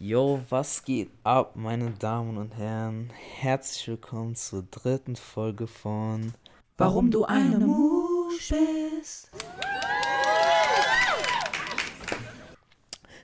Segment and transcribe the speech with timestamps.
[0.00, 3.10] Yo, was geht ab, meine Damen und Herren?
[3.40, 6.34] Herzlich willkommen zur dritten Folge von
[6.76, 9.28] Warum du eine Musch bist.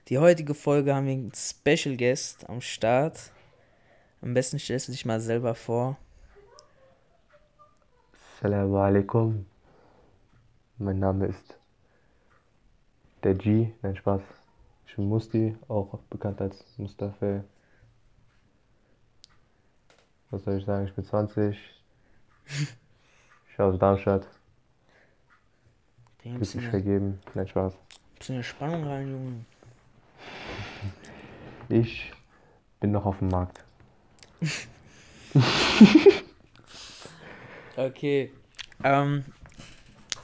[0.09, 3.31] Die heutige Folge haben wir einen Special Guest am Start.
[4.21, 5.97] Am besten stellst du dich mal selber vor.
[8.37, 9.47] Assalamu alaikum.
[10.79, 11.57] Mein Name ist
[13.23, 13.71] der G.
[13.81, 14.23] Nein, Spaß.
[14.97, 17.43] Bin Musti, auch bekannt als Mustafa.
[20.31, 20.87] Was soll ich sagen?
[20.87, 21.59] Ich bin 20.
[23.53, 24.27] Ich aus Darmstadt.
[26.25, 27.21] Ein Bisschen vergeben.
[27.35, 27.75] Nein, Spaß.
[28.19, 29.45] bisschen Spannung rein, Junge.
[31.69, 32.13] Ich
[32.81, 33.65] bin noch auf dem Markt.
[37.77, 38.33] Okay.
[38.85, 39.25] Ähm,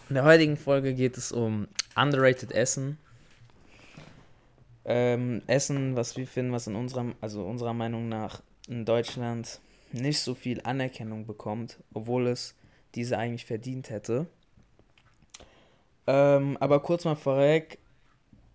[0.09, 1.67] in der heutigen Folge geht es um
[1.97, 2.97] underrated Essen.
[4.85, 9.61] Ähm, Essen, was wir finden, was in unserer, also unserer Meinung nach in Deutschland
[9.93, 12.55] nicht so viel Anerkennung bekommt, obwohl es
[12.95, 14.27] diese eigentlich verdient hätte.
[16.07, 17.79] Ähm, aber kurz mal vorweg,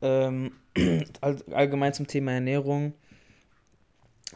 [0.02, 0.54] ähm,
[1.22, 2.94] all, allgemein zum Thema Ernährung.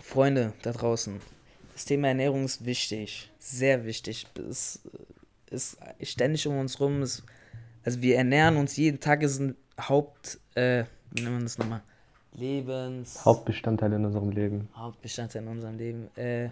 [0.02, 1.20] Freunde da draußen,
[1.74, 4.28] das Thema Ernährung ist wichtig, sehr wichtig.
[4.50, 4.82] Es
[5.50, 7.02] ist ständig um uns rum.
[7.02, 7.24] Es,
[7.84, 11.82] also wir ernähren uns jeden Tag, ist ein Haupt, äh, wie nennt man das nochmal?
[12.34, 13.26] Lebens...
[13.26, 14.70] Hauptbestandteil in unserem Leben.
[14.76, 16.16] Hauptbestandteil in unserem Leben.
[16.16, 16.50] Äh,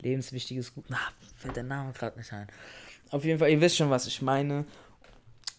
[0.00, 0.84] lebenswichtiges Gut.
[0.88, 0.98] Na,
[1.36, 2.48] fällt der Name gerade nicht ein.
[3.10, 4.64] Auf jeden Fall, ihr wisst schon, was ich meine.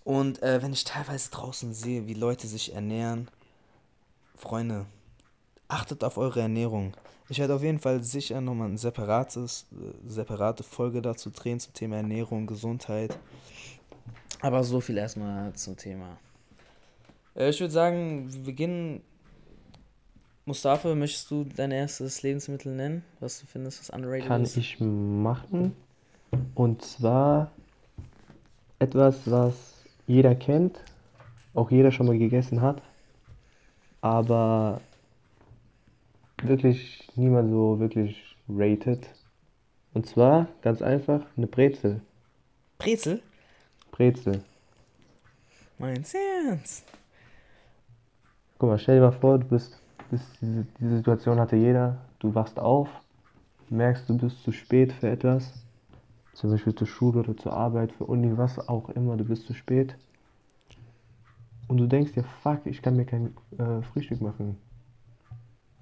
[0.04, 3.30] Und äh, wenn ich teilweise draußen sehe, wie Leute sich ernähren,
[4.36, 4.86] Freunde,
[5.68, 6.94] achtet auf eure Ernährung.
[7.28, 11.74] Ich werde auf jeden Fall sicher nochmal ein separates, äh, separate Folge dazu drehen zum
[11.74, 13.18] Thema Ernährung, Gesundheit.
[14.42, 16.18] Aber so viel erstmal zum Thema.
[17.36, 19.02] Äh, ich würde sagen, wir beginnen.
[20.46, 24.58] Mustafa, möchtest du dein erstes Lebensmittel nennen, was du findest, was underrated Kann ist?
[24.58, 25.76] ich machen.
[26.56, 27.52] Und zwar
[28.80, 29.54] etwas, was
[30.08, 30.80] jeder kennt,
[31.54, 32.82] auch jeder schon mal gegessen hat,
[34.02, 34.82] aber
[36.42, 39.08] wirklich niemand so wirklich rated.
[39.94, 42.02] Und zwar ganz einfach eine Brezel.
[42.80, 43.22] Brezel?
[43.92, 44.44] Brezel.
[45.78, 46.86] Meins ernst.
[48.60, 49.82] Guck mal, stell dir mal vor, du bist,
[50.12, 51.98] bist diese, diese Situation hatte jeder.
[52.20, 52.90] Du wachst auf,
[53.70, 55.66] merkst, du bist zu spät für etwas.
[56.34, 59.54] Zum Beispiel zur Schule oder zur Arbeit, für Uni, was auch immer, du bist zu
[59.54, 59.96] spät.
[61.70, 64.58] Und du denkst dir, fuck, ich kann mir kein äh, Frühstück machen.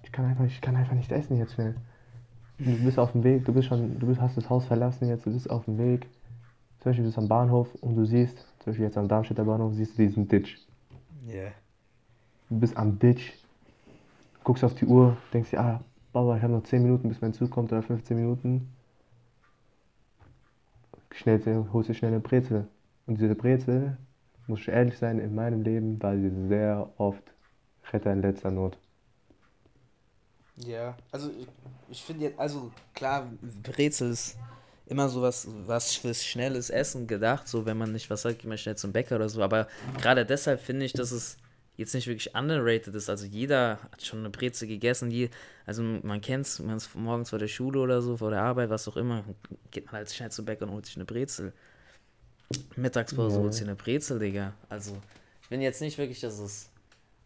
[0.04, 1.76] Ich kann einfach, ich kann einfach nicht essen jetzt schnell.
[2.60, 5.26] Du bist auf dem Weg, du bist schon, du bist, hast das Haus verlassen jetzt,
[5.26, 6.08] du bist auf dem Weg.
[6.80, 9.74] Zum Beispiel du bist am Bahnhof und du siehst, zum Beispiel jetzt am Darmstädter Bahnhof,
[9.74, 10.60] siehst du diesen Ditch.
[11.26, 11.52] Ja.
[12.50, 13.34] Du bist am Ditch,
[14.44, 17.34] guckst auf die Uhr, denkst dir, ah, Baba, ich habe noch 10 Minuten, bis mein
[17.34, 18.74] Zug kommt oder 15 Minuten.
[21.12, 22.68] Schnell, holst dir schnell eine Brezel.
[23.06, 23.98] Und diese Brezel,
[24.48, 27.24] muss ich ehrlich sein, in meinem Leben war sie sehr oft
[27.92, 28.78] Retter in letzter Not.
[30.66, 31.48] Ja, also ich,
[31.90, 33.28] ich finde jetzt, also klar,
[33.64, 34.38] Brezel ist
[34.86, 38.48] immer so was, was fürs schnelles Essen gedacht, so wenn man nicht was sagt, geht
[38.48, 41.38] man schnell zum Bäcker oder so, aber gerade deshalb finde ich, dass es
[41.78, 45.30] jetzt nicht wirklich underrated ist, also jeder hat schon eine Brezel gegessen, je,
[45.66, 48.70] also man kennt es, man ist morgens vor der Schule oder so, vor der Arbeit,
[48.70, 49.24] was auch immer,
[49.72, 51.54] geht man halt schnell zum Bäcker und holt sich eine Brezel.
[52.76, 53.42] Mittagspause Ja.
[53.44, 54.98] holt sich eine Brezel, Digga, also
[55.44, 56.70] ich bin jetzt nicht wirklich, dass es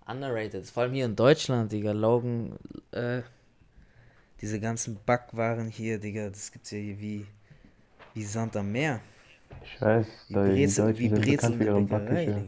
[0.05, 2.57] underrated ist, vor allem hier in Deutschland, Digga, Laugen,
[2.91, 3.21] äh,
[4.41, 7.25] diese ganzen Backwaren hier, Digga, das gibt's ja hier wie,
[8.13, 8.99] wie Sand am Meer.
[9.63, 12.43] Ich weiß, Wie Brezel, wie Brezel in der Bäckerei, Digga.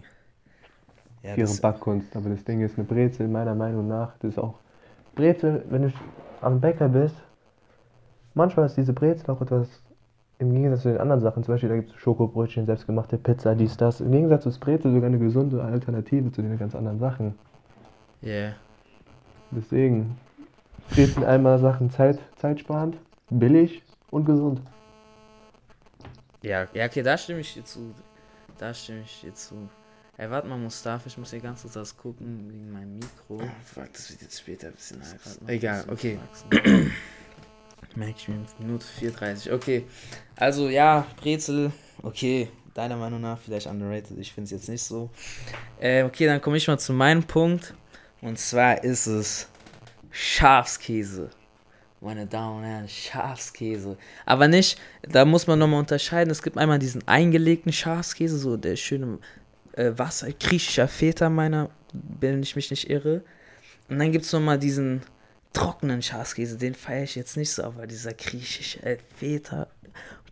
[1.23, 2.15] Ja, für ihre Backkunst.
[2.15, 4.59] Aber das Ding ist, eine Brezel, meiner Meinung nach, das ist auch.
[5.15, 5.93] Brezel, wenn du
[6.41, 7.15] am Bäcker bist,
[8.33, 9.67] manchmal ist diese Brezel auch etwas
[10.39, 13.77] im Gegensatz zu den anderen Sachen, zum Beispiel da gibt es Schokobrötchen, selbstgemachte Pizza, dies,
[13.77, 14.01] das.
[14.01, 17.35] Im Gegensatz ist Brezel sogar eine gesunde Alternative zu den ganz anderen Sachen.
[18.21, 18.53] yeah.
[19.51, 20.17] Deswegen,
[20.89, 22.97] Brezel einmal Sachen Zeit, zeitsparend,
[23.29, 24.61] billig und gesund.
[26.41, 27.93] Ja, ja, okay, da stimme ich dir zu.
[28.57, 29.55] Da stimme ich dir zu.
[30.15, 33.39] Ey, warte mal, Mustafa, ich muss hier ganz kurz das gucken wegen meinem Mikro.
[33.65, 35.39] Fuck, das wird jetzt später ein bisschen heiß.
[35.47, 36.19] Egal, okay.
[37.95, 39.51] Merke ich mir, Minute 34.
[39.51, 39.85] Okay,
[40.35, 41.71] also ja, Brezel,
[42.03, 45.09] okay, deiner Meinung nach vielleicht underrated, ich finde es jetzt nicht so.
[45.79, 47.73] Äh, okay, dann komme ich mal zu meinem Punkt.
[48.21, 49.47] Und zwar ist es
[50.11, 51.31] Schafskäse.
[52.01, 53.97] Meine Damen und Herren, Schafskäse.
[54.27, 56.29] Aber nicht, da muss man nochmal unterscheiden.
[56.29, 59.19] Es gibt einmal diesen eingelegten Schafskäse, so der schöne
[59.73, 63.23] äh, Wasser, griechischer Feta meiner, wenn ich mich nicht irre.
[63.89, 65.01] Und dann gibt es nochmal diesen
[65.53, 69.67] trockenen Schafskäse, den feiere ich jetzt nicht so, aber dieser griechische Elfmeter.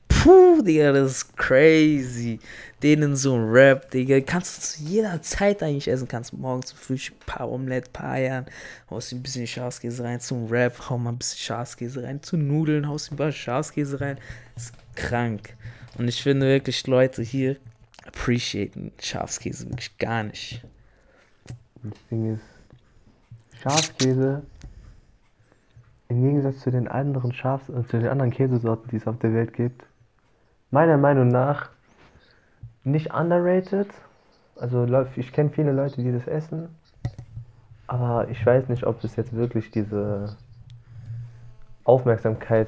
[0.08, 2.40] Puh, Digga, das ist crazy.
[2.84, 4.20] Den in so einem Rap, Digga.
[4.22, 6.08] Kannst du zu jeder Zeit eigentlich essen.
[6.08, 8.46] Kannst morgens zum Frühstück ein paar Omelette, paar Eiern,
[8.90, 10.20] haust ein bisschen Schafskäse rein.
[10.20, 12.22] Zum Rap, hau mal ein bisschen Schafskäse rein.
[12.22, 14.20] Zu Nudeln, haust ein paar Schafskäse rein.
[14.54, 15.56] Das ist krank.
[15.98, 17.56] Und ich finde wirklich, Leute hier
[18.14, 20.64] appreciaten Schafskäse wirklich gar nicht.
[21.84, 24.44] Das Ding ist, Schafskäse,
[26.10, 29.34] im Gegensatz zu den anderen Schafs äh, zu den anderen Käsesorten, die es auf der
[29.34, 29.84] Welt gibt,
[30.70, 31.70] meiner Meinung nach
[32.84, 33.88] nicht underrated.
[34.56, 34.86] Also
[35.16, 36.70] ich kenne viele Leute, die das essen,
[37.88, 40.36] aber ich weiß nicht, ob es jetzt wirklich diese
[41.84, 42.68] Aufmerksamkeit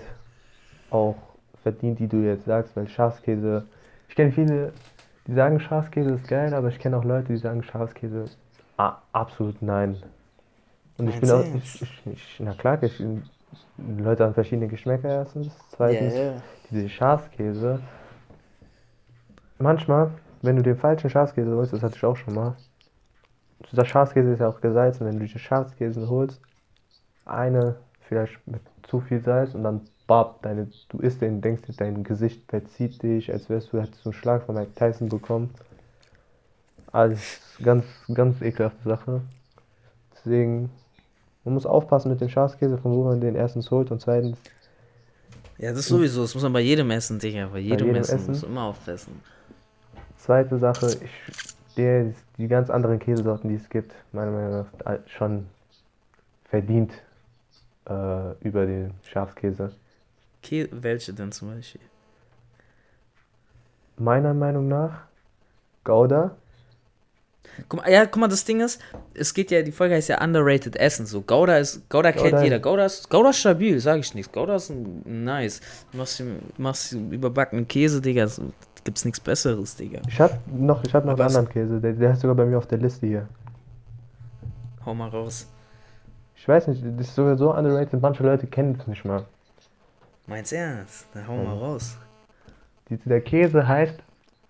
[0.89, 1.17] auch
[1.61, 3.65] verdient, die du jetzt sagst, weil Schafskäse,
[4.09, 4.73] ich kenne viele,
[5.27, 8.25] die sagen Schafskäse ist geil, aber ich kenne auch Leute, die sagen Schafskäse
[8.77, 10.01] ah, absolut nein.
[10.97, 13.03] Und ich bin auch, ich, ich, ich, na klar, ich,
[13.77, 16.33] Leute haben verschiedene Geschmäcker erstens, zweitens, ja.
[16.69, 17.79] diese Schafskäse.
[19.59, 20.11] Manchmal,
[20.41, 22.55] wenn du den falschen Schafskäse holst, das hatte ich auch schon mal.
[23.71, 26.41] Der Schafskäse ist ja auch gesalzen, wenn du den Schafskäse holst,
[27.25, 31.73] eine vielleicht mit zu viel Salz und dann bab, deine, du isst den, denkst dir,
[31.73, 35.53] dein Gesicht verzieht dich, als wärst du, hättest du einen Schlag von Mike Tyson bekommen.
[36.91, 39.21] Alles ganz, ganz ekelhafte Sache.
[40.13, 40.69] Deswegen,
[41.43, 44.37] man muss aufpassen mit dem Schafskäse, von wo man den erstens holt und zweitens,
[45.57, 47.47] Ja, das ist sowieso, das muss man bei jedem essen, Digga.
[47.47, 48.31] Bei jedem, jedem Essen, Essen.
[48.31, 49.21] muss man immer aufessen.
[50.17, 55.47] Zweite Sache, ich, der, die ganz anderen Käsesorten, die es gibt, meiner Meinung nach schon
[56.45, 56.91] verdient
[57.89, 59.71] äh, über den Schafskäse.
[60.43, 61.81] Okay, welche denn zum Beispiel?
[63.97, 65.03] Meiner Meinung nach
[65.83, 66.31] Gouda.
[67.69, 68.81] Guck mal, ja, guck mal, das Ding ist,
[69.13, 71.05] es geht ja, die Folge heißt ja Underrated Essen.
[71.05, 72.59] So, Gouda ist, Gouda kennt Gouda- jeder.
[72.59, 74.31] Gouda ist, Gouda ist stabil, sag ich nichts.
[74.31, 74.71] Gouda ist
[75.05, 75.61] nice.
[75.91, 76.23] Du machst,
[76.57, 78.27] machst überbackenen Käse, Digga.
[78.27, 78.51] So,
[78.83, 80.01] gibt's nichts Besseres, Digga.
[80.07, 82.45] Ich hab noch, ich hab noch Aber einen anderen Käse, der, der ist sogar bei
[82.45, 83.27] mir auf der Liste hier.
[84.85, 85.47] Hau mal raus.
[86.35, 89.25] Ich weiß nicht, das ist sogar so underrated, manche Leute kennen es nicht mal.
[90.27, 91.05] Meinst du ernst?
[91.13, 91.97] Dann hau mal raus.
[92.89, 93.95] Die, der Käse heißt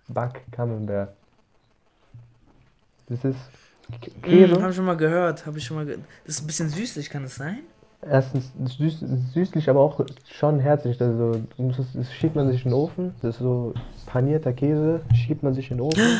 [0.08, 1.14] Back Camembert.
[3.08, 3.38] Das ist
[4.00, 4.58] K- Käse.
[4.58, 6.68] Mm, hab ich schon mal gehört, hab ich schon mal ge Das ist ein bisschen
[6.68, 7.60] süßlich, kann das sein?
[8.02, 9.00] Erstens süß,
[9.32, 10.00] süßlich, aber auch
[10.30, 11.00] schon herzlich.
[11.00, 13.14] Also, es- das schiebt man sich in den Ofen.
[13.22, 13.72] Das ist so
[14.06, 16.18] panierter Käse, schiebt man sich in den Ofen.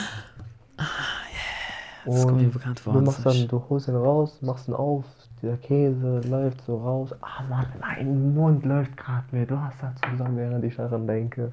[2.06, 2.92] Das kommt mir Und bekannt vor.
[2.94, 5.04] du das machst dann, du holst ihn raus, machst ihn auf,
[5.44, 7.10] der Käse läuft so raus.
[7.20, 9.46] Ah Mann, mein Mund läuft gerade mir.
[9.46, 11.52] Du hast das zusammen, während ich daran denke.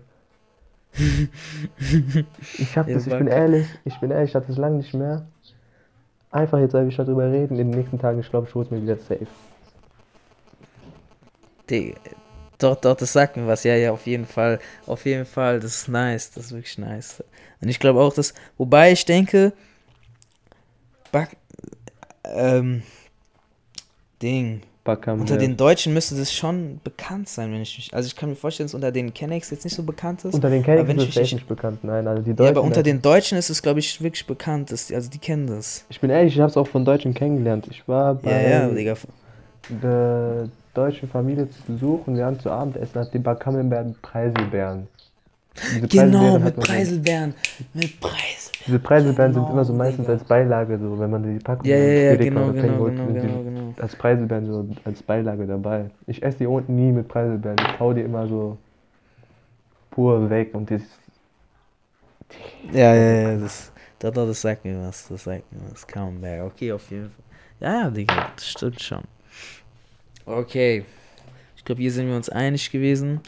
[2.57, 5.25] Ich hab das, ich bin ehrlich, ich bin ehrlich, ich hatte das lange nicht mehr.
[6.31, 8.71] Einfach jetzt, weil wir schon drüber reden, in den nächsten Tagen, ich glaube, ich hol's
[8.71, 9.27] mir wieder safe.
[11.69, 11.97] Digga,
[12.57, 13.63] Doch, doch, das sagt mir was.
[13.63, 14.59] Ja, ja, auf jeden Fall.
[14.85, 16.31] Auf jeden Fall, das ist nice.
[16.31, 17.23] Das ist wirklich nice.
[17.61, 19.53] Und ich glaube auch, dass, wobei ich denke,
[21.11, 21.37] Back,
[22.23, 22.83] ähm,
[24.21, 24.61] Ding.
[24.83, 25.21] Backhammer.
[25.21, 27.93] Unter den Deutschen müsste das schon bekannt sein, wenn ich mich.
[27.93, 30.33] Also ich kann mir vorstellen, dass unter den Kennex jetzt nicht so bekannt ist.
[30.33, 32.07] Unter den Kennex ist es echt nicht- bekannt, nein.
[32.07, 34.71] Also die ja, Deutschen, aber unter den Deutschen ist es, glaube ich, wirklich bekannt.
[34.71, 35.85] Dass die, also die kennen das.
[35.89, 37.67] Ich bin ehrlich, ich habe es auch von Deutschen kennengelernt.
[37.69, 38.95] Ich war Ja, bei ja, Digga.
[39.69, 44.87] der deutschen Familie zu Besuch und wir haben zu Abendessen hat den Backhammelbeeren Preiselbeeren.
[45.75, 47.33] Diese Genau, Preiselbeeren mit Preiselbeeren.
[47.73, 48.40] Mit Preiselbeeren.
[48.67, 50.09] Diese Preiselbeeren sind Genau, immer so meistens Digga.
[50.09, 53.05] als Beilage, so wenn man die Packung Ja, ja, ja, genau, oder genau, holt, genau,
[53.05, 53.73] sind genau, genau.
[53.81, 55.89] als Preiselbeeren so als Beilage dabei.
[56.07, 57.57] Ich esse die unten nie mit Preiselbeeren.
[57.65, 58.57] Ich hau die immer so
[59.91, 60.81] pur weg und das
[62.71, 65.85] Ja, ja, ja, das, das, das sagt mir was, das sagt mir was.
[65.85, 67.23] Camembert, okay, auf jeden Fall.
[67.59, 69.03] Ja, ja, Digga, das stimmt schon.
[70.27, 70.85] Okay,
[71.57, 73.21] ich glaube, hier sind wir uns einig gewesen.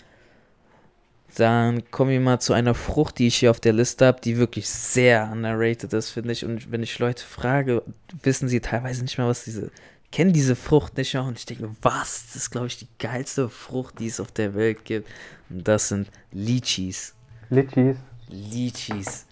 [1.35, 4.37] Dann kommen wir mal zu einer Frucht, die ich hier auf der Liste habe, die
[4.37, 6.45] wirklich sehr underrated ist, finde ich.
[6.45, 7.83] Und wenn ich Leute frage,
[8.21, 9.71] wissen sie teilweise nicht mehr, was diese,
[10.11, 11.23] kennen diese Frucht nicht mehr.
[11.23, 12.25] Und ich denke, was?
[12.27, 15.09] Das ist, glaube ich, die geilste Frucht, die es auf der Welt gibt.
[15.49, 17.15] Und das sind Litchis.
[17.49, 17.97] Litchis.
[18.29, 19.25] Litchis.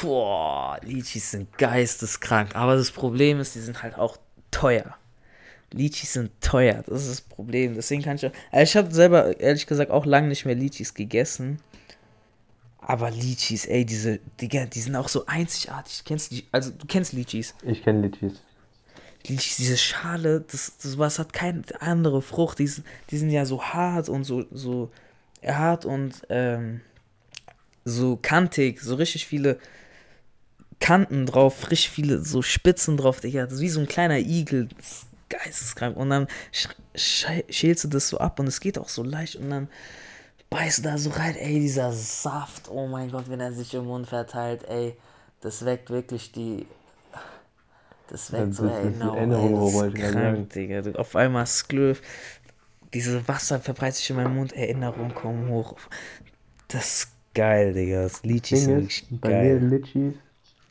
[0.00, 2.54] Boah, Litchis sind geisteskrank.
[2.54, 4.16] Aber das Problem ist, die sind halt auch
[4.50, 4.96] teuer.
[5.76, 7.74] Litchis sind teuer, das ist das Problem.
[7.74, 8.32] Deswegen kann ich auch.
[8.50, 11.58] Also ich habe selber, ehrlich gesagt, auch lange nicht mehr Litchis gegessen.
[12.78, 16.02] Aber Litchis, ey, diese, Digga, die sind auch so einzigartig.
[16.04, 16.44] Kennst du die?
[16.52, 17.54] Also, du kennst Litchis.
[17.64, 18.34] Ich kenne Litchis.
[19.26, 22.60] Litchis, diese Schale, das, das was hat keine andere Frucht.
[22.60, 24.90] Die, sind- die sind ja so hart und so, so
[25.44, 26.80] hart und ähm,
[27.84, 29.58] so kantig, so richtig viele
[30.78, 33.44] Kanten drauf, richtig viele so Spitzen drauf, Digga.
[33.46, 34.68] Das ist wie so ein kleiner Igel.
[34.76, 35.96] Das geisteskrank.
[35.96, 39.36] Und dann sch sch schälst du das so ab und es geht auch so leicht
[39.36, 39.68] und dann
[40.50, 43.86] beißt du da so rein, ey, dieser Saft, oh mein Gott, wenn er sich im
[43.86, 44.96] Mund verteilt, ey,
[45.40, 46.66] das weckt wirklich die.
[48.08, 49.94] Das weckt das so ist Erinnerungen.
[49.94, 50.82] Ist krank, Digga.
[50.98, 52.00] Auf einmal Sklöf,
[52.94, 55.76] diese Wasser verbreitet sich in meinem Mund, Erinnerungen kommen hoch.
[56.68, 58.04] Das ist geil, Digga.
[58.04, 59.68] Das Litchis sind wirklich ist, bei mir geil.
[59.68, 60.14] Litchis,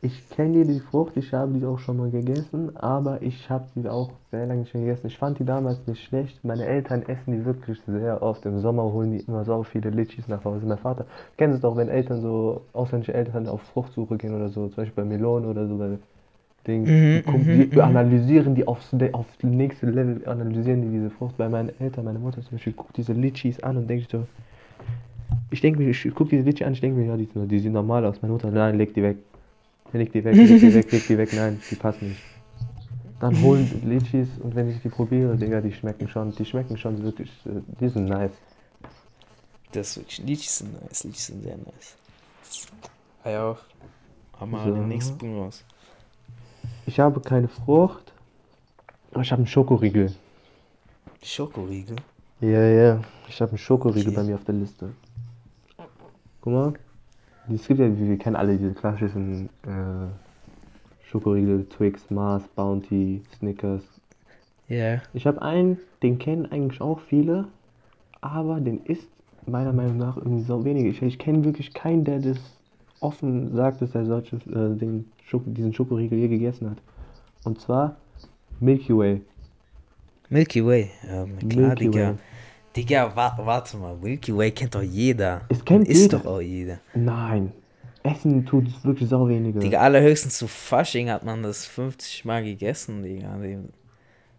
[0.05, 3.89] ich kenne die Frucht, ich habe die auch schon mal gegessen, aber ich habe die
[3.89, 5.07] auch sehr lange nicht mehr gegessen.
[5.07, 6.43] Ich fand die damals nicht schlecht.
[6.43, 8.45] Meine Eltern essen die wirklich sehr oft.
[8.45, 10.65] Im Sommer holen die immer so viele Litchis nach Hause.
[10.67, 11.05] Mein Vater,
[11.37, 15.03] kennt es doch, wenn Eltern so, ausländische Eltern auf Fruchtsuche gehen oder so, zum Beispiel
[15.03, 15.97] bei Melonen oder so, bei
[16.67, 21.37] Ding, Mhm, die, die analysieren die aufs, aufs nächste Level, analysieren die diese Frucht.
[21.37, 24.23] Bei meinen Eltern, meine Mutter zum Beispiel, guckt diese Litchis an und denkt so,
[25.49, 27.73] ich denke mir, ich gucke diese Litchi an, ich denke mir, ja, die, die sehen
[27.73, 28.21] normal aus.
[28.21, 29.17] Meine Mutter, nein, leg die weg.
[29.93, 32.21] Leg die weg, leg die weg, leg die weg, nein, die passen nicht.
[33.19, 37.01] Dann holen Litchis und wenn ich die probiere, Digga, die schmecken schon, die schmecken schon
[37.01, 38.31] wirklich, äh, die sind nice.
[39.71, 41.95] Das ist wirklich, Litchis sind nice, Litchis sind sehr nice.
[43.23, 43.57] Ja,
[44.39, 44.73] hau mal So.
[44.73, 45.63] den nächsten Punkt raus.
[46.85, 48.11] Ich habe keine Frucht,
[49.11, 50.13] aber ich habe einen Schokoriegel.
[51.23, 51.95] Schokoriegel?
[52.41, 54.15] Ja, ja, ich habe einen Schokoriegel Okay.
[54.17, 54.89] bei mir auf der Liste.
[56.41, 56.73] Guck mal,
[57.53, 60.07] es gibt ja, wir kennen alle diese klassischen äh,
[61.09, 63.83] Schokoriegel, Twix, Mars, Bounty, Snickers,
[64.67, 65.01] Ja.
[65.13, 67.45] Ich habe einen, den kennen eigentlich auch viele,
[68.21, 69.07] aber den ist
[69.45, 70.89] meiner Meinung nach irgendwie so wenige.
[70.89, 72.37] Ich, ich kenne wirklich keinen, der das
[72.99, 76.77] offen sagt, dass er solches, äh, den Schoko, diesen Schokoriegel je gegessen hat.
[77.43, 77.97] Und zwar
[78.59, 79.21] Milky Way.
[80.29, 80.89] Milky Way.
[81.03, 82.09] Ja, klar, Milky Digga.
[82.09, 82.15] Way.
[82.75, 83.95] Digga, wa warte mal.
[84.01, 85.41] Milky Way kennt doch jeder.
[85.49, 86.19] Es kennt Ist jeder.
[86.19, 86.79] doch auch jeder.
[86.93, 87.51] Nein,
[88.03, 89.59] Essen tut es wirklich sau wenige.
[89.59, 93.37] Digga, allerhöchstens zu Fasching hat man das 50 Mal gegessen, Digga.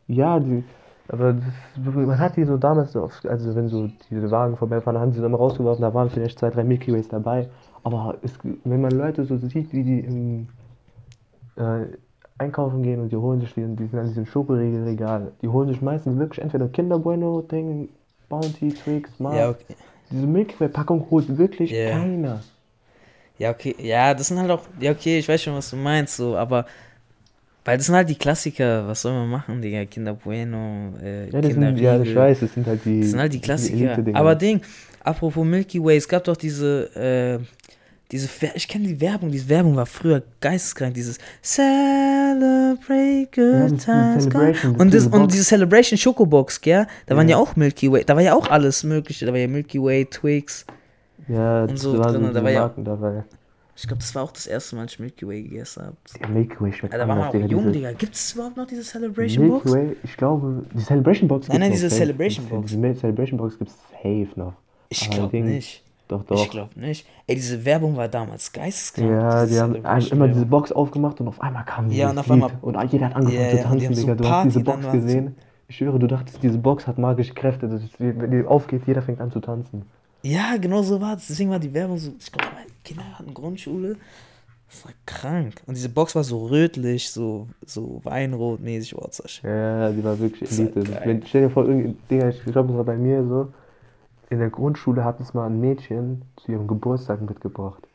[0.08, 0.62] Ja, die,
[1.08, 5.00] aber das, man hat die so damals, so oft, also wenn so diese Wagen vorbeifahren,
[5.00, 7.48] haben sie so immer rausgeworfen, da waren vielleicht zwei, drei Milky Ways dabei.
[7.84, 8.32] Aber es,
[8.64, 10.48] wenn man Leute so sieht, wie die im,
[11.56, 11.86] äh,
[12.38, 15.80] einkaufen gehen und die holen sich die, die sind an diesem Schokoriegelregal, die holen sich
[15.80, 17.42] meistens wirklich entweder Kinder Bueno
[18.28, 19.36] Bounty, Twix, Mars.
[19.36, 19.76] Ja, okay.
[20.10, 21.90] Diese Milky Way Packung holt wirklich Ja.
[21.90, 22.42] keiner.
[23.38, 23.74] Ja, okay.
[23.78, 24.62] Ja, das sind halt auch.
[24.80, 26.66] Ja, okay, ich weiß schon, was du meinst, so, aber.
[27.64, 28.86] Weil das sind halt die Klassiker.
[28.86, 29.84] Was soll man machen, Digga?
[29.86, 33.18] Kinder Bueno, äh, Ja, das sind, ja, ich weiß, das sind halt die, Das sind
[33.18, 33.76] halt die Klassiker.
[33.92, 34.18] Elite-Dinger.
[34.18, 34.60] Aber Ding,
[35.02, 37.44] apropos Milky Way, es gab doch diese, äh,
[38.12, 44.26] diese, ich kenne die Werbung, diese Werbung war früher geisteskrank, dieses Celebrate Ja, Good Times.
[44.78, 46.86] Und, das, diese und diese Celebration Schokobox, gell?
[47.06, 47.42] Da waren ja Ja.
[47.42, 49.26] auch Milky Way, da war ja auch alles Mögliche.
[49.26, 50.64] Da war ja Milky Way, Twix.
[51.28, 53.24] ja, und so waren drin, da war ja- Marken dabei.
[53.78, 55.96] Ich glaube, das war auch das erste Mal, als ich Milky Way gegessen habe.
[56.20, 57.92] Ja, Milky Way schmeckt Ja, da war man anders, auch Digga, jung, diese- Digga.
[57.92, 59.72] Gibt es überhaupt noch diese Celebration Milky Box?
[59.76, 61.90] Way, ich glaube, die Celebration Box Nein, nein, diese.
[61.90, 62.70] Celebration Box.
[62.70, 64.54] Diese Celebration Box gibt es safe noch.
[64.88, 65.82] Ich glaube nicht.
[66.08, 66.40] Doch, doch.
[66.44, 67.06] Ich glaube nicht.
[67.26, 69.10] Ey, diese Werbung war damals geisteskrank.
[69.10, 70.46] ja, die haben immer diese.
[70.46, 73.40] Box aufgemacht und auf einmal kam Ja, dieses und auf einmal- und jeder hat angefangen
[73.42, 74.14] Ja, zu ja, die tanzen, haben so Digga.
[74.14, 75.34] Du hast diese Box so- gesehen.
[75.68, 77.68] Ich schwöre, du dachtest, diese Box hat magische Kräfte.
[77.68, 79.82] Das ist, wenn die aufgeht, jeder fängt an zu tanzen.
[80.22, 81.26] Ja, genau so war es.
[81.26, 82.12] Deswegen war die Werbung so.
[82.20, 83.96] Ich glaube, meine Kinder hatten Grundschule.
[84.68, 85.54] Das war krank.
[85.66, 88.94] Und diese Box war so rötlich, so, so Weinrot-mäßig.
[88.96, 89.08] Oh.
[89.44, 91.00] Ja, die war wirklich war Elite.
[91.04, 93.48] Wenn, stell dir vor, irgendwie, Digga, ich glaube, das war bei mir so.
[94.28, 97.86] In der Grundschule hat es mal ein Mädchen zu ihrem Geburtstag mitgebracht.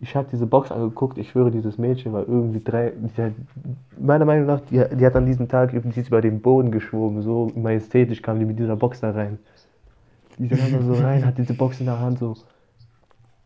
[0.00, 2.92] Ich habe diese Box angeguckt, ich schwöre, dieses Mädchen war irgendwie drei.
[3.16, 3.32] Hat,
[3.98, 7.22] meiner Meinung nach, die, die hat an diesem Tag die über den Boden geschwoben.
[7.22, 9.38] So majestätisch kam die mit dieser Box da rein.
[10.38, 12.36] Die kam da so rein, hat diese Box in der Hand so.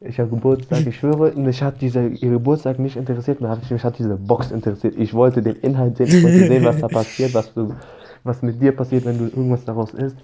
[0.01, 3.85] Ich habe Geburtstag, ich schwöre, mich hat dieser, ihr Geburtstag nicht interessiert, mich hat, mich
[3.85, 4.95] hat diese Box interessiert.
[4.99, 7.73] Ich wollte den Inhalt sehen, ich wollte sehen, was da passiert, was, du,
[8.25, 10.17] was mit dir passiert, wenn du irgendwas daraus isst.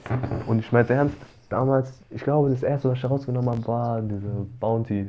[0.47, 1.17] Und ich meinte ernst,
[1.49, 5.09] damals, ich glaube, das erste, was ich herausgenommen habe, war diese Bounties.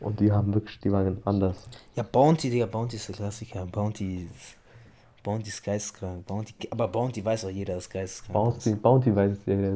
[0.00, 1.68] Und die haben wirklich, die waren anders.
[1.94, 3.66] Ja, Bounty, Digga, Bounty ist der Klassiker.
[3.66, 4.56] Bounty ist,
[5.22, 6.26] Bounty ist geisteskrank.
[6.26, 8.82] Bounty, aber Bounty weiß auch jeder, dass geisteskrank Bounty, ist.
[8.82, 9.74] Bounty weiß es ja, der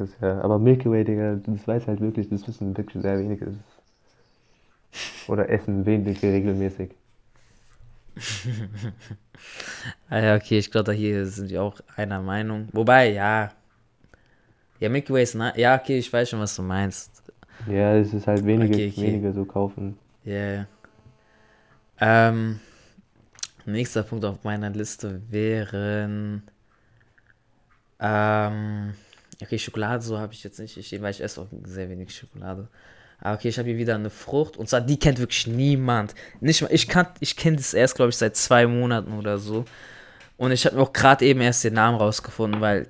[0.00, 0.40] ist ja.
[0.40, 3.54] Aber Milky Way, Digga, das weiß halt wirklich, das wissen wirklich sehr wenige.
[5.28, 6.90] Oder essen wenige regelmäßig.
[10.10, 12.68] Ah ja, okay, ich glaube, da hier sind wir auch einer Meinung.
[12.72, 13.52] Wobei, ja.
[14.80, 15.56] Ja, Milky Way ist nice.
[15.56, 17.22] Ja, okay, ich weiß schon, was du meinst.
[17.66, 19.06] Ja, es ist halt wenige, Okay, okay.
[19.06, 19.98] wenige so kaufen.
[20.24, 20.66] Ja, ja.
[22.00, 22.60] Ähm,
[23.66, 26.42] nächster Punkt auf meiner Liste wären.
[28.00, 28.94] Ähm,
[29.42, 30.76] okay, Schokolade, so habe ich jetzt nicht.
[30.76, 32.68] Ich, weil ich esse auch sehr wenig Schokolade.
[33.20, 34.56] Aber okay, ich habe hier wieder eine Frucht.
[34.56, 36.14] Und zwar, die kennt wirklich niemand.
[36.40, 39.64] Nicht mal, ich, kann, ich kenne das erst, glaube ich, seit zwei Monaten oder so.
[40.36, 42.86] Und ich habe mir auch gerade eben erst den Namen rausgefunden, weil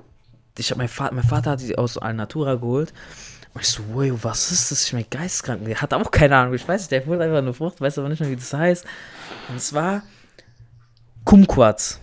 [0.59, 2.93] ich habe mein Vater, mein Vater hat die aus Alnatura geholt.
[3.55, 4.85] Und ich so, wow, was ist das?
[4.85, 5.65] Ich mein geisteskrank.
[5.65, 6.55] Der hat auch keine Ahnung.
[6.55, 8.87] Ich weiß nicht, der holt einfach eine Frucht, weiß aber nicht mehr, wie das heißt.
[9.49, 10.03] Und zwar
[11.25, 12.01] Kumquats.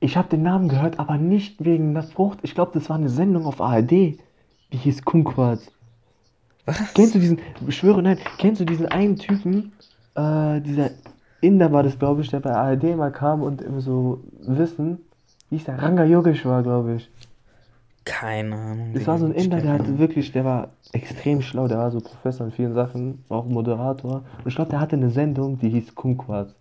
[0.00, 2.38] Ich habe den Namen gehört, aber nicht wegen der Frucht.
[2.42, 3.90] Ich glaube, das war eine Sendung auf ARD.
[3.90, 4.18] Die
[4.70, 5.70] hieß Kumquats.
[6.64, 6.78] Was?
[6.94, 9.72] Kennst du diesen, ich schwöre, nein, kennst du diesen einen Typen,
[10.14, 10.90] äh, dieser
[11.40, 14.98] Inder war das, glaube ich, der bei ARD mal kam und immer so Wissen,
[15.48, 17.10] wie hieß der, Ranga Yogeshwar, glaube ich.
[18.10, 18.92] Keine Ahnung.
[18.92, 22.00] Das war so ein Inder, der hatte wirklich, der war extrem schlau, der war so
[22.00, 24.24] Professor in vielen Sachen, auch Moderator.
[24.38, 26.52] Und ich glaube, der hatte eine Sendung, die hieß Kumquats.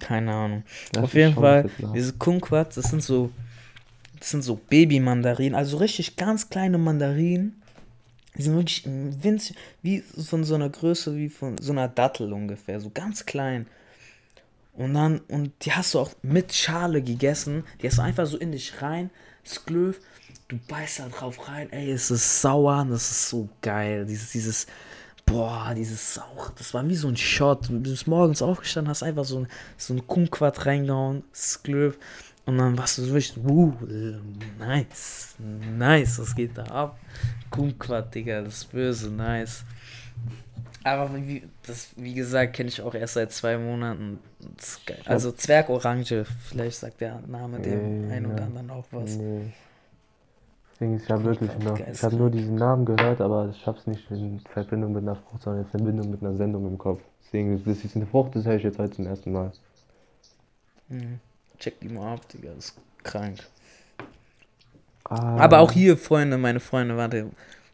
[0.00, 0.64] Keine Ahnung.
[0.92, 3.30] Lass Auf jeden Fall, das diese Kumquats, das sind so,
[4.18, 7.62] das sind so Babymandarinen, also richtig ganz kleine Mandarinen.
[8.36, 12.80] Die sind wirklich winzig, wie von so einer Größe wie von so einer Dattel ungefähr,
[12.80, 13.66] so ganz klein.
[14.72, 18.36] Und dann, und die hast du auch mit Schale gegessen, die hast du einfach so
[18.36, 19.10] in dich rein,
[19.44, 20.00] das Glöf,
[20.48, 24.30] du beißt da drauf rein, ey, es ist sauer, und das ist so geil, dieses,
[24.30, 24.66] dieses,
[25.24, 29.24] boah, dieses Sauch, das war wie so ein Shot, du bist morgens aufgestanden, hast einfach
[29.24, 31.98] so ein, so ein Kumquat reingehauen, das Glöf,
[32.44, 33.72] und dann warst du so richtig, uh,
[34.58, 36.98] nice, nice, was geht da ab?
[37.50, 39.64] Kumquat, Digga, das ist böse, nice.
[40.84, 44.18] Aber wie, das, wie gesagt, kenne ich auch erst seit zwei Monaten.
[45.06, 49.16] Also Zwergorange, vielleicht sagt der Name dem Äh, einen oder anderen auch was.
[49.16, 49.52] Nee.
[50.74, 53.86] Deswegen, ich habe wirklich noch, ich habe nur diesen Namen gehört, aber ich habe es
[53.86, 57.00] nicht in Verbindung mit einer Frucht, sondern in Verbindung mit einer Sendung im Kopf.
[57.24, 59.52] Deswegen, das ist eine Frucht, das höre ich jetzt heute zum ersten Mal.
[60.88, 61.20] Mhm.
[61.58, 63.38] Check die mal ab, Digga, das ist krank.
[65.04, 67.30] Ah, Aber auch hier, Freunde, meine Freunde, warte,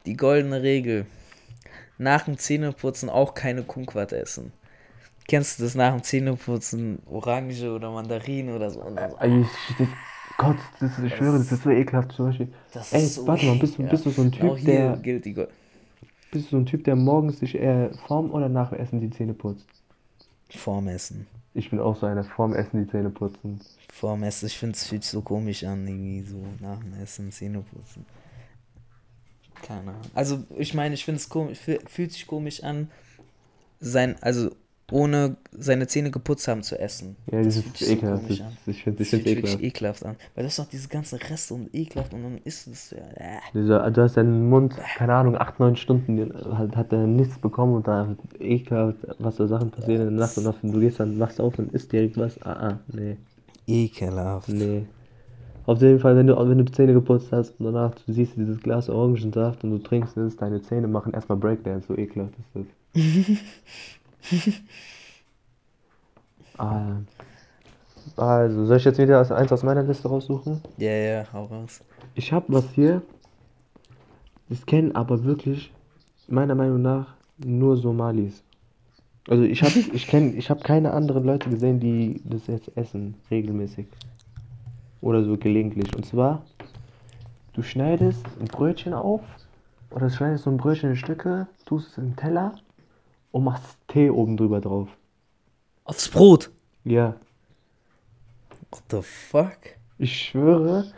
[0.07, 1.07] die goldene Regel.
[1.99, 4.53] Nach dem Zähneputzen auch keine Kumquat essen.
[5.29, 7.01] Kennst du das nach dem Zähneputzen?
[7.07, 8.81] Orange oder Mandarin oder so?
[8.83, 9.89] Dann so, ich, das,
[10.37, 12.49] Gott, das, ich schwöre, das ist so ekelhaft zum Beispiel.
[12.73, 14.97] Das Ey, ist so warte mal, bist du, bist du so ein Typ, der,
[15.35, 15.51] Gold.
[16.31, 19.11] bist du so ein Typ, der morgens sich eher vorm oder nach dem Essen die
[19.11, 19.67] Zähne putzt?
[20.51, 21.27] Vorm Essen.
[21.53, 23.61] Ich bin auch so einer, vorm Essen die Zähne putzen.
[23.93, 24.47] Vorm Essen.
[24.47, 28.07] Ich finde, es fühlt sich so komisch an, irgendwie so nach dem Essen Zähne putzen.
[29.63, 30.11] Keine Ahnung.
[30.15, 32.91] Also, ich meine, ich finde es komisch, fühl- fühlt sich komisch an,
[33.81, 34.51] sein, also
[34.91, 37.17] ohne seine Zähne geputzt haben zu essen.
[37.31, 38.23] Ja, das, fühlt ist so ekelhaft.
[38.23, 39.63] komisch das, ich finde Das das find ekelhaft.
[39.63, 40.17] ekelhaft an.
[40.35, 42.99] Weil das doch diese ganzen Reste und ekelhaft und dann isst es ja.
[43.17, 43.91] Äh.
[43.93, 47.75] Du hast deinen Mund, keine Ahnung, 8, 9 Stunden, den- hat, hat er nichts bekommen
[47.75, 51.41] und da ekelhaft, was da Sachen passieren in der Nacht und du gehst dann, wachst
[51.41, 52.41] auf und isst direkt was.
[52.43, 53.17] Ah, ah, nee,
[53.67, 54.49] Ekelhaft.
[54.49, 54.87] nee.
[55.67, 58.37] Auf jeden Fall, wenn du, wenn du die Zähne geputzt hast und danach du siehst
[58.39, 62.49] dieses Glas Orangensaft und du trinkst es, deine Zähne machen erstmal Breakdance, so ekelhaft ist
[62.55, 62.65] das.
[66.59, 66.97] ah,
[68.17, 70.61] also, soll ich jetzt wieder eins aus meiner Liste raussuchen?
[70.77, 71.83] Ja, ja, hau raus.
[72.15, 73.03] Ich habe was hier,
[74.49, 75.73] das kennen aber wirklich,
[76.27, 78.43] meiner Meinung nach, nur Somalis.
[79.29, 83.15] Also ich habe ich kenn, ich hab keine anderen Leute gesehen, die das jetzt essen,
[83.31, 83.87] regelmäßig.
[85.01, 85.95] Oder so gelegentlich.
[85.95, 86.43] Und zwar,
[87.53, 89.21] du schneidest ein Brötchen auf,
[89.91, 92.55] oder schneidest so ein Brötchen in Stücke, tust es in den Teller
[93.33, 94.89] und machst Tee oben drüber drauf.
[95.85, 96.51] Aufs Brot.
[96.85, 97.15] Ja,
[98.71, 99.59] What the fuck?
[99.99, 100.93] ich schwöre,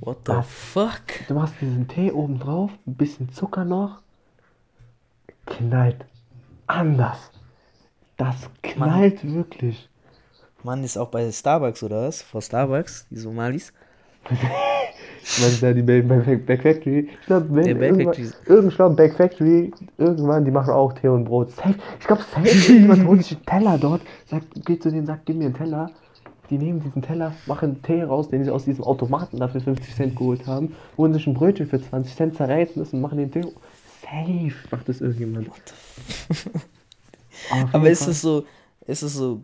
[0.00, 0.42] What the Ah.
[0.42, 1.26] fuck?
[1.28, 4.00] Du machst diesen Tee oben drauf, ein bisschen Zucker noch.
[5.46, 6.04] Knallt
[6.66, 7.30] anders.
[8.16, 9.88] Das knallt wirklich.
[10.62, 12.22] Mann, ist auch bei Starbucks oder was?
[12.22, 13.72] Vor Starbucks, die Somalis.
[15.22, 17.08] Ist da die Back, Back, Back Factory?
[17.20, 21.50] Ich glaube, wenn Der Back irgendwann, Back Factory, irgendwann, die machen auch Tee und Brot.
[21.52, 25.26] Safe, ich glaube, safe, irgendjemand holt sich einen Teller dort, sagt, geht zu denen, sagt,
[25.26, 25.90] gib mir einen Teller.
[26.50, 30.16] Die nehmen diesen Teller, machen Tee raus, den sie aus diesem Automaten dafür 50 Cent
[30.16, 33.42] geholt haben, holen sich ein Brötchen für 20 Cent, zerreißen es und machen den Tee.
[34.02, 35.48] Safe macht das irgendjemand.
[37.72, 38.44] Aber ist es so,
[38.86, 39.42] ist es so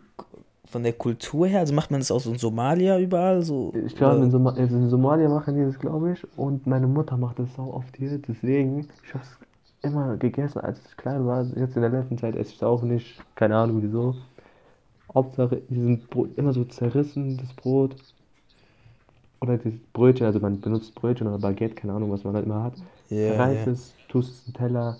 [0.69, 1.59] von der Kultur her?
[1.59, 3.41] Also macht man das auch so in Somalia überall?
[3.41, 6.27] So, Ich glaube, in, Soma also in Somalia machen die das, glaube ich.
[6.37, 8.17] Und meine Mutter macht das sau oft hier.
[8.19, 9.37] Deswegen, ich habe es
[9.81, 11.43] immer gegessen, als ich klein war.
[11.55, 13.23] Jetzt in der letzten Zeit esse ich es auch nicht.
[13.35, 14.15] Keine Ahnung wieso.
[15.13, 17.95] Hauptsache, die sind Brot, immer so zerrissen, das Brot.
[19.39, 22.63] Oder das Brötchen, also man benutzt Brötchen oder Baguette, keine Ahnung, was man halt immer
[22.63, 22.73] hat.
[23.09, 23.71] Ja, Zerreißt ja.
[23.71, 24.97] es, tust es in den Teller,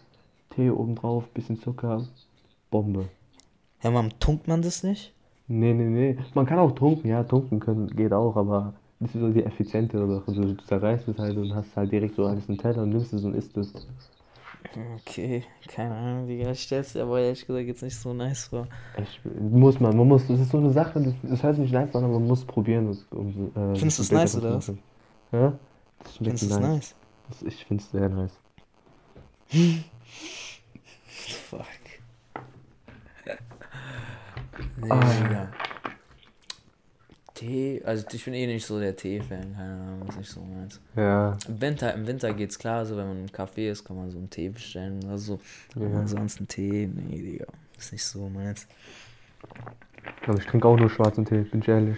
[0.52, 2.08] Tee oben drauf, bisschen Zucker,
[2.70, 3.10] Bombe.
[3.82, 5.14] Ja, man, tunkt man das nicht?
[5.48, 6.18] Nee, nee, nee.
[6.34, 10.08] Man kann auch tunken, ja, tunken können geht auch, aber das ist so die effizientere
[10.08, 10.24] Sache.
[10.28, 13.14] Also, du zerreißt es halt und hast halt direkt so alles im Teller und nimmst
[13.14, 13.74] es und isst es.
[15.08, 16.52] Okay, keine Ahnung, Digga.
[16.52, 18.68] Ich stell's dir aber ehrlich gesagt jetzt nicht so nice vor.
[19.02, 21.96] Ich, muss man, man muss, das ist so eine Sache, das, das hört nicht nice
[21.96, 22.88] an, aber man muss probieren.
[22.88, 24.74] Das, um, äh, Findest du's besser nice, oder was?
[25.32, 25.54] Ja?
[26.04, 26.70] Das Findest du das nice.
[26.70, 26.96] nice?
[27.30, 28.38] Das, ich find's sehr nice.
[31.50, 31.87] Fuck.
[34.78, 35.00] Nee, Ah.
[35.24, 35.52] Digga.
[37.34, 40.80] Tee, also ich bin eh nicht so der Tee-Fan, keine Ahnung, ist nicht so meins.
[40.96, 44.10] Ja, Im Winter, im Winter geht's klar, so wenn man im Café ist, kann man
[44.10, 45.40] so einen Tee bestellen oder so.
[45.76, 46.00] Aber Ja.
[46.00, 47.46] ansonsten Tee, nee, Digga,
[47.78, 48.68] ist nicht so meins.
[50.26, 51.98] aber ich trinke auch nur schwarzen Tee, bin ich ehrlich.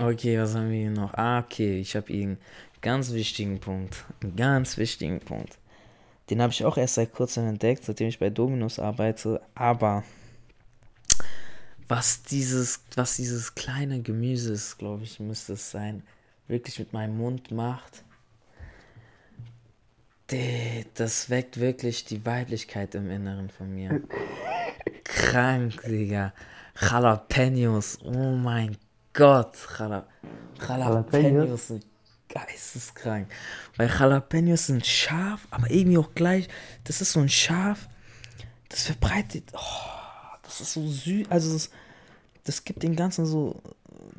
[0.00, 1.14] Okay, was haben wir hier noch?
[1.14, 2.38] Ah, okay, ich habe hier einen
[2.82, 4.04] ganz wichtigen Punkt.
[4.22, 5.58] Einen ganz wichtigen Punkt.
[6.30, 9.40] Den habe ich auch erst seit kurzem entdeckt, seitdem ich bei Dominus arbeite.
[9.54, 10.04] Aber
[11.88, 16.02] was dieses, was dieses kleine Gemüse ist, glaube ich, müsste es sein,
[16.46, 18.04] wirklich mit meinem Mund macht.
[20.30, 24.02] Die, das weckt wirklich die Weiblichkeit im Inneren von mir.
[25.04, 26.34] Krank, Digga.
[26.78, 28.76] Jalapenos, oh mein
[29.14, 29.56] Gott.
[29.78, 30.06] Jala
[30.60, 31.68] Jalapenos Jalapenos?
[31.68, 31.87] sind
[32.28, 33.28] geisteskrank.
[33.76, 36.48] Weil Jalapenos sind scharf, aber irgendwie auch gleich.
[36.84, 37.88] Das ist so ein Scharf,
[38.68, 39.44] das verbreitet.
[39.52, 41.30] Oh, das ist so süß.
[41.30, 41.70] Also, das,
[42.44, 43.60] das gibt dem Ganzen so,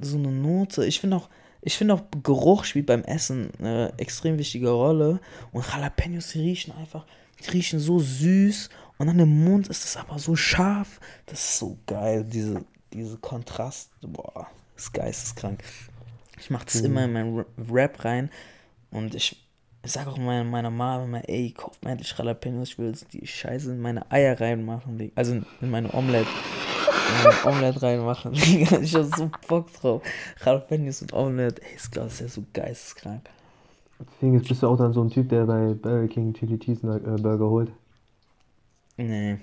[0.02, 0.86] so eine Note.
[0.86, 1.30] Ich finde auch.
[1.62, 5.20] Ich finde auch Geruch spielt beim Essen eine extrem wichtige Rolle.
[5.52, 7.06] Und Jalapenos, riechen einfach,
[7.44, 8.70] die riechen so süß.
[8.98, 11.02] Und an dem Mund ist es aber so scharf.
[11.26, 13.90] Das ist so geil, diese, diese Kontrast.
[14.02, 15.62] Boah, das ist geisteskrank.
[16.40, 18.30] Ich mache das immer in meinen Ra- Rap rein.
[18.92, 19.46] Und ich,
[19.86, 22.70] sage auch meiner, meiner Mama immer, ey, kauf mir endlich Jalapenos.
[22.70, 25.12] Ich will jetzt die Scheiße in meine Eier reinmachen.
[25.16, 26.30] Also in, in meine Omelette.
[27.10, 28.34] In meine Omelette reinmachen.
[28.34, 30.02] Ich hab so Bock drauf.
[30.44, 31.62] Jalapenos und Omelette.
[31.62, 33.30] Ey, glaube, das ist ja so geisteskrank.
[34.00, 36.88] Deswegen jetzt bist du auch dann so ein Typ, der bei Burger King Chili Cheese
[36.88, 37.72] äh, Burger holt.
[38.98, 39.40] Nee.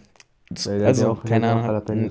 [0.51, 2.11] Der also, auch, keine Ahnung.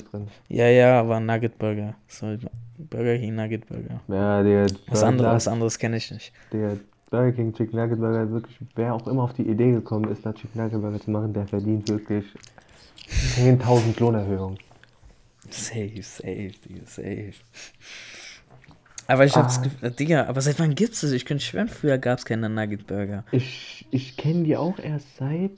[0.50, 1.96] Ja, ja, aber Nugget Burger.
[2.08, 2.36] So,
[2.78, 4.02] Burger King Nugget Burger.
[4.10, 6.34] Ja, der, Was der- anderes, was anderes kenne ich nicht.
[6.52, 6.78] der
[7.10, 10.34] Burger King Chicken Nugget Burger wirklich, wer auch immer auf die Idee gekommen ist, da
[10.34, 12.26] Chicken Nugget Burger zu machen, der verdient wirklich
[13.08, 14.58] 10.000 Lohnerhöhungen.
[15.50, 17.34] Safe, safe, Digga, safe.
[19.08, 19.62] Aber ich hab's Ah.
[19.62, 21.12] Gefühl, Digga, aber seit wann gibt's das?
[21.12, 23.24] Ich könnte schwören, früher gab's keine Nugget Burger.
[23.32, 25.52] Ich, ich kenne die auch erst seit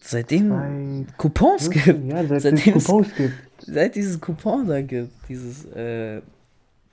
[0.00, 2.04] Seitdem zwei Coupons gibt.
[2.10, 3.34] Ja, seit Seitdem es es- Coupons gibt.
[3.58, 6.20] Seit dieses Coupon da gibt, dieses äh,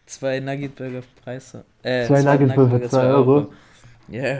[0.05, 1.65] zwei Nugget Burger Preise.
[1.83, 3.51] Äh, Zwei Nugget Burger für zwei Euro.
[4.07, 4.39] Ja,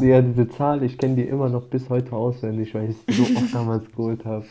[0.00, 3.22] Ja, diese Zahl, ich kenne die immer noch bis heute auswendig, weil ich sie so
[3.38, 4.44] oft damals geholt habe.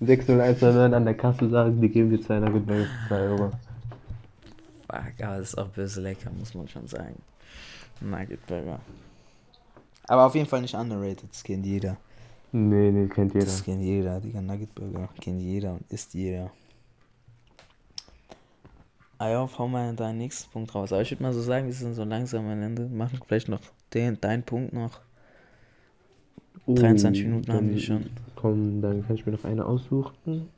[0.00, 3.50] 60199 an der Kasse sagen, die geben dir zwei Nugget Burger für 2 Euro.
[4.86, 7.16] fuck, aber das ist auch böse lecker, muss man schon sagen.
[8.00, 8.78] Nugget Burger.
[10.06, 11.96] Aber auf jeden Fall nicht underrated, das kennt jeder.
[12.52, 13.46] Nee, nee, kennt jeder.
[13.46, 14.40] Das kennt jeder, Digga.
[14.40, 16.50] Nugget Burger kennt jeder und isst jeder.
[19.18, 20.92] Ah ja, hau mal deinen nächsten Punkt raus.
[20.92, 22.86] Aber ich würde mal so sagen, wir sind so langsam am Ende.
[22.86, 23.60] Machen vielleicht noch
[23.92, 25.00] den, deinen Punkt noch.
[26.66, 28.10] 23 Minuten haben wir schon.
[28.36, 30.48] Komm, dann kann ich mir noch eine aussuchen.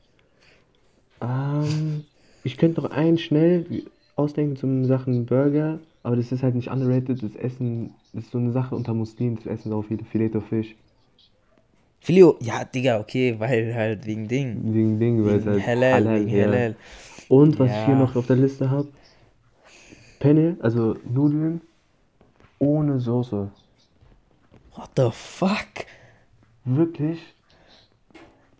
[1.20, 2.04] Ähm,
[2.42, 3.84] ich könnte noch einen schnell
[4.16, 7.22] ausdenken zum Sachen Burger, aber das ist halt nicht underrated.
[7.22, 10.74] Das Essen das ist so eine Sache unter Muslimen, das essen so viele Filet Fisch.
[12.00, 14.60] Filio, ja, Digga, okay, weil halt wegen Ding.
[14.72, 16.46] Wegen Ding, weil es halt Halal, halal, wegen ja.
[16.46, 16.76] Halal.
[17.28, 18.00] Und was ich hier Ja.
[18.00, 18.88] noch auf der Liste habe,
[20.18, 21.60] Penne, also Nudeln
[22.58, 23.50] ohne Soße.
[24.74, 25.86] What the fuck?
[26.64, 27.18] Wirklich.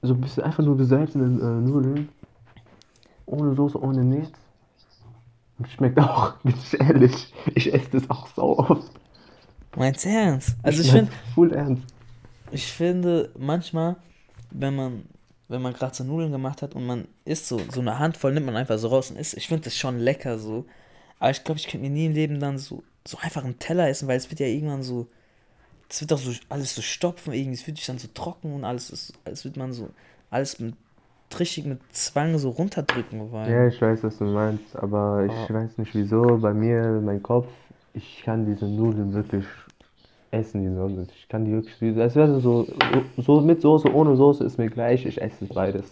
[0.03, 2.09] So ein bisschen einfach nur gesalzene äh, Nudeln.
[3.27, 4.39] Ohne Soße, ohne nichts.
[5.59, 7.33] Und schmeckt auch, bin ich ehrlich.
[7.55, 8.91] Ich esse das auch so oft.
[9.77, 10.57] Meinst du ernst?
[10.63, 11.83] Also ich mein finde, Full ernst.
[12.53, 13.97] Ich finde manchmal,
[14.51, 15.03] wenn man,
[15.49, 18.47] wenn man gerade so Nudeln gemacht hat und man isst so, so eine Handvoll, nimmt
[18.47, 19.35] man einfach so raus und isst.
[19.37, 20.65] Ich finde das schon lecker so.
[21.19, 23.89] Aber ich glaube, ich könnte mir nie im Leben dann so, so einfach einen Teller
[23.89, 25.07] essen, weil es wird ja irgendwann so,
[25.89, 28.65] es wird doch so alles so stopfen irgendwie, es wird sich dann so trocken und
[28.65, 29.91] alles ist, als wird man so,
[30.31, 30.75] alles mit,
[31.39, 33.51] richtig mit Zwang so runterdrücken wollen.
[33.51, 35.53] Ja, ich weiß, was du meinst, aber ich Oh.
[35.55, 36.39] weiß nicht wieso.
[36.39, 37.49] Bei mir, mein Kopf,
[37.93, 39.45] ich kann diese Nudeln wirklich
[40.31, 41.07] essen, die Sonne.
[41.17, 42.67] Ich kann die wirklich, wie- als wäre so,
[43.17, 45.87] so mit Soße, ohne Soße ist mir gleich, ich esse beides.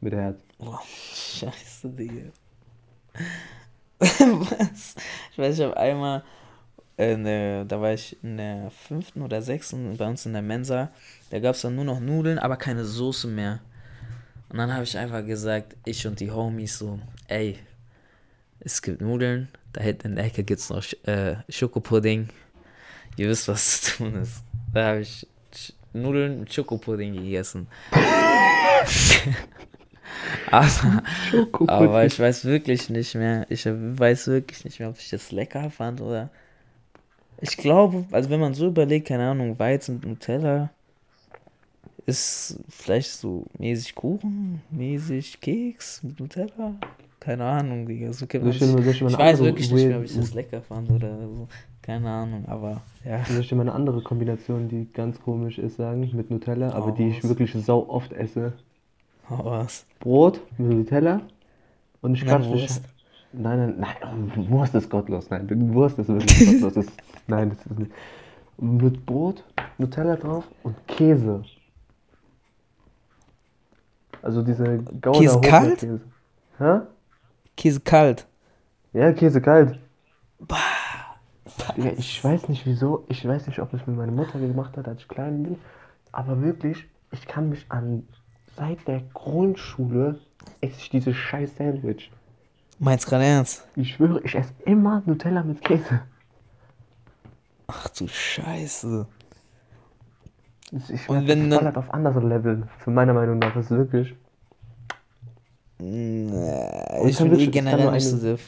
[0.00, 0.38] Mit Herz.
[0.58, 0.80] Boah,
[1.14, 2.30] scheiße, Digga.
[3.98, 4.94] Was?
[5.32, 6.22] Ich weiß, ich habe einmal,
[6.96, 10.90] in der, da war ich in der fünften oder sechsten bei uns in der Mensa,
[11.30, 13.60] da gab es dann nur noch Nudeln, aber keine Soße mehr.
[14.50, 17.58] Und dann habe ich einfach gesagt, ich und die Homies so, ey,
[18.60, 22.28] es gibt Nudeln, da hinten in der Ecke gibt es noch äh, Schokopudding.
[23.18, 24.42] Ihr wisst, was zu tun ist.
[24.72, 27.66] Da habe ich Sch- Nudeln mit Schokopudding gegessen.
[30.50, 31.02] aber,
[31.66, 33.46] aber ich weiß wirklich nicht mehr.
[33.50, 36.30] Ich weiß wirklich nicht mehr, ob ich das lecker fand oder.
[37.40, 40.70] Ich glaube, also wenn man so überlegt, keine Ahnung, Weizen mit Nutella
[42.06, 46.74] ist vielleicht so mäßig Kuchen, mäßig Keks mit Nutella.
[47.20, 48.12] Keine Ahnung, Digga.
[48.12, 50.90] So man ich soll ich ich weiß wirklich nicht mehr, ob ich das lecker fand
[50.90, 51.48] oder so.
[51.82, 53.24] Keine Ahnung, aber ja.
[53.24, 56.88] Soll ich dir mal eine andere Kombination, die ganz komisch ist, sagen, mit Nutella, aber
[56.88, 57.30] Hau die ich raus.
[57.30, 58.52] wirklich sau oft esse?
[59.28, 59.84] Hau was.
[59.98, 61.22] Brot mit Nutella
[62.00, 62.30] und ich dich.
[62.30, 62.82] Wurst.
[63.32, 65.28] Nein, nein, nein, oh, Wurst ist gottlos.
[65.30, 66.86] Nein, Wurst ist wirklich gottlos.
[66.86, 66.92] Ist,
[67.26, 67.90] nein, das ist nicht.
[68.58, 69.44] Mit Brot,
[69.78, 71.42] Nutella drauf und Käse.
[74.22, 75.86] Also diese Gouda Käse kalt?
[76.58, 76.80] Hä?
[77.58, 78.26] Käse kalt.
[78.94, 79.78] Ja, Käse kalt.
[81.76, 84.86] Ja, ich weiß nicht wieso, ich weiß nicht, ob es mir meine Mutter gemacht hat,
[84.88, 85.56] als ich klein bin,
[86.12, 88.06] aber wirklich, ich kann mich an,
[88.56, 90.20] seit der Grundschule
[90.60, 92.10] esse ich dieses scheiß Sandwich.
[92.78, 93.66] Meinst gerade ernst?
[93.74, 96.00] Ich schwöre, ich esse immer Nutella mit Käse.
[97.66, 99.06] Ach du Scheiße.
[100.70, 104.14] Das- Ich Und wenn dann- auf andere Level, für meiner Meinung nach, ist wirklich.
[105.80, 108.38] Ich kann bin eh wirklich- es kann generell nur nicht so eine- sehr.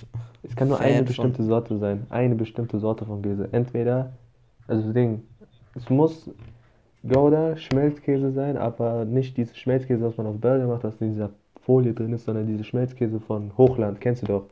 [0.42, 2.06] Es kann nur Fan eine von- bestimmte Sorte sein.
[2.10, 3.48] Eine bestimmte Sorte von Käse.
[3.52, 4.12] Entweder,
[4.66, 5.22] also das Ding,
[5.76, 6.28] es muss
[7.06, 11.30] Gouda, Schmelzkäse sein, aber nicht dieses Schmelzkäse, was man auf Burger macht, was in dieser
[11.62, 14.44] Folie drin ist, sondern diese Schmelzkäse von Hochland, kennst du doch.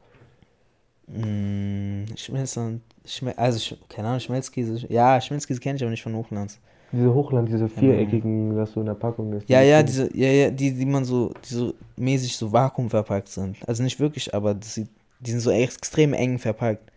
[1.08, 2.82] Mm, Schmelz und.
[3.04, 4.86] Schmel also, keine Ahnung, Schmelzkäse.
[4.92, 6.60] Ja, Schmelzkäse kenne ich aber nicht von Hochlands.
[6.90, 9.48] Diese Hochland, diese viereckigen, was so in der Packung ist.
[9.48, 13.56] Ja, ja, diese, ja, ja, die, die man so, die so mäßig so vakuumverpackt sind.
[13.66, 14.88] Also nicht wirklich, aber das sieht,
[15.20, 16.90] die sind so extrem eng verpackt.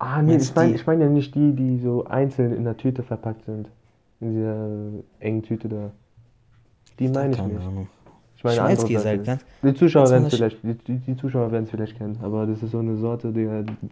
[0.00, 2.76] Ah, nee, meinst ich meine ich mein ja nicht die, die so einzeln in der
[2.76, 3.68] Tüte verpackt sind.
[4.20, 4.68] In dieser
[5.20, 5.90] engen Tüte da.
[6.98, 7.60] Die meine ich nicht.
[7.60, 7.88] Ahnung.
[8.40, 9.44] Ich meine andere Schmelzkäse halt, ganz.
[9.62, 12.70] Die Zuschauer werden es vielleicht, die, die, Zuschauer werden es vielleicht kennen, aber das ist
[12.70, 13.46] so eine Sorte, die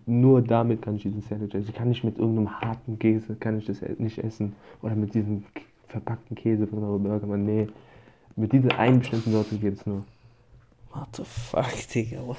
[0.07, 1.69] nur damit kann ich diesen Sandwich essen.
[1.69, 4.57] Ich kann nicht mit irgendeinem harten Käse, kann ich das e- nicht essen.
[4.81, 5.45] Oder mit diesem
[5.89, 7.69] verpackten Käse von eurem Burger, man, nee.
[8.37, 10.03] Mit dieser einen bestimmten Sorte geht es nur.
[10.95, 12.27] What the fuck, Digga.
[12.27, 12.39] What?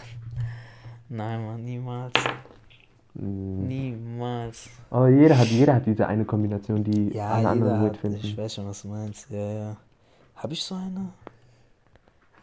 [1.10, 2.14] Nein, Mann, niemals.
[3.14, 3.68] Mm.
[3.68, 4.68] Niemals.
[4.90, 8.18] Aber jeder hat, jeder hat diese eine Kombination, die Ja, alle anderen hat, finden.
[8.20, 9.30] ich weiß schon, was du meinst.
[9.30, 9.78] Ja, ja.
[10.38, 11.10] Hab ich so eine?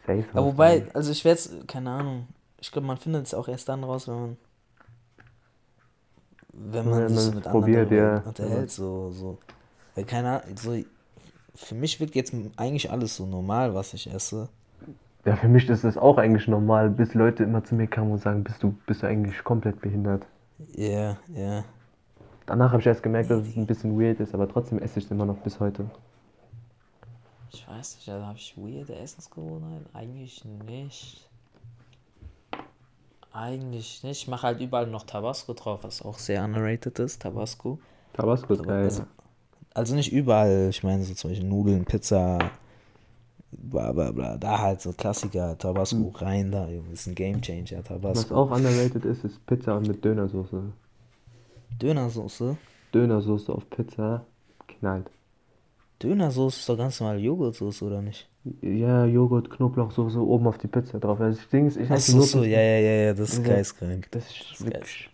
[0.07, 2.27] Safe Ja, hast wobei, also ich werde keine Ahnung.
[2.59, 4.37] Ich glaube, man findet es auch erst dann raus, wenn man.
[6.53, 8.23] Wenn man Wenn sich so es mit probiert, anderen ja.
[8.25, 9.37] unterhält, so, so.
[9.95, 10.75] Weil keine Ahnung, so.
[11.55, 14.49] Für mich wirkt jetzt eigentlich alles so normal, was ich esse.
[15.25, 18.19] Ja, für mich ist das auch eigentlich normal, bis Leute immer zu mir kamen und
[18.21, 20.25] sagen, bist du, bist du eigentlich komplett behindert.
[20.75, 21.65] Ja, ja.
[22.47, 25.05] Danach habe ich erst gemerkt, dass es ein bisschen weird ist, aber trotzdem esse ich
[25.05, 25.91] es immer noch bis heute.
[27.51, 29.85] Ich weiß nicht, also habe ich weirde Essensgewohnheiten?
[29.93, 31.29] Eigentlich nicht.
[33.31, 34.21] Eigentlich nicht.
[34.23, 37.79] Ich mache halt überall noch Tabasco drauf, was auch sehr underrated ist, Tabasco.
[38.13, 38.83] Tabasco ist geil.
[38.83, 39.03] also,
[39.73, 42.39] also nicht überall, ich meine so zum Beispiel Nudeln, Pizza,
[43.51, 44.37] bla bla bla.
[44.37, 48.35] Da halt so Klassiker, Tabasco rein da, Junge, ist ein Gamechanger, Was Tabasco.
[48.35, 50.63] auch underrated ist, ist Pizza mit Dönersoße.
[51.81, 52.57] Dönersoße.
[52.93, 54.25] Dönersoße auf Pizza
[54.67, 55.11] knallt.
[56.01, 58.27] Dönersoße ist doch ganz normal Joghurtsoße, oder nicht?
[58.61, 61.19] Ja, Joghurt, Knoblauchsoße oben auf die Pizza drauf.
[61.19, 63.45] Also das Ding ist, ich Ach esse so, so, ja, ja, ja, ja, das ist
[63.45, 63.55] Ja.
[63.55, 64.07] geistkrank.
[64.11, 65.09] Das Das ist ist wirklich.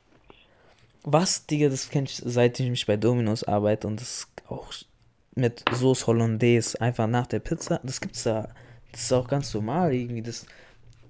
[1.03, 4.71] Was, Digga, das kenn ich, seit ich mich bei Dominos arbeite und das auch
[5.35, 8.49] mit Sauce Hollandaise einfach nach der Pizza, das gibt's da,
[8.91, 10.45] das ist auch ganz normal irgendwie, das,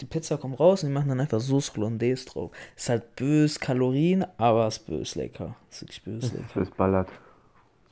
[0.01, 2.51] die Pizza kommt raus und die machen dann einfach Sauce Hollandaise drauf.
[2.75, 5.55] Ist halt bös Kalorien, aber ist bös lecker.
[5.69, 6.45] Ist wirklich bös lecker.
[6.55, 7.09] Das ballert.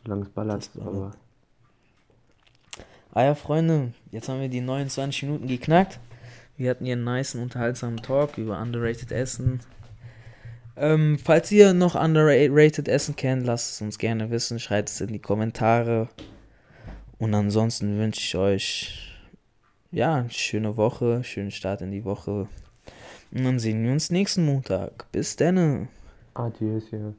[0.03, 0.57] Solange es ballert.
[0.57, 0.95] Das ballert.
[0.95, 1.11] Aber
[3.13, 5.99] Ah ja, Freunde, jetzt haben wir die 29 Minuten geknackt.
[6.55, 9.59] Wir hatten hier einen nice, unterhaltsamen Talk über underrated Essen.
[10.77, 14.59] Ähm, falls ihr noch underrated Essen kennt, lasst es uns gerne wissen.
[14.59, 16.07] Schreibt es in die Kommentare.
[17.17, 19.17] Und ansonsten wünsche ich euch
[19.91, 22.47] ja eine schöne Woche, schönen Start in die Woche.
[23.31, 25.11] Und dann sehen wir uns nächsten Montag.
[25.11, 25.89] Bis dann.
[26.91, 27.13] Ja.